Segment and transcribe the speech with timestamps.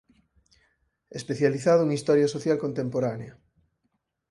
[1.19, 3.33] Especializado en historia social contemporánea.